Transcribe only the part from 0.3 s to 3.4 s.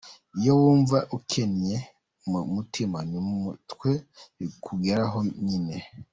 Iyo wumva ukennye mu mutima no mu